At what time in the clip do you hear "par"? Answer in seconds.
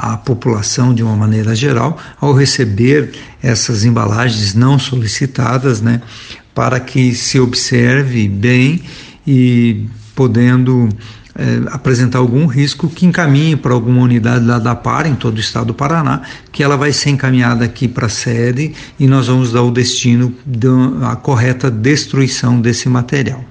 14.74-15.06